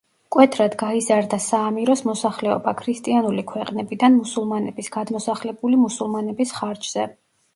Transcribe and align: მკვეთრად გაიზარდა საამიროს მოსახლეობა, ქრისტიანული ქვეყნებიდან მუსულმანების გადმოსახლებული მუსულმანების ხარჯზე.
მკვეთრად 0.27 0.75
გაიზარდა 0.81 1.37
საამიროს 1.47 2.01
მოსახლეობა, 2.09 2.73
ქრისტიანული 2.79 3.45
ქვეყნებიდან 3.53 4.17
მუსულმანების 4.23 4.89
გადმოსახლებული 4.97 5.81
მუსულმანების 5.85 6.57
ხარჯზე. 6.61 7.07